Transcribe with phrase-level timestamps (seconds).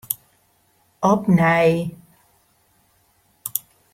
[1.09, 1.93] Opnij.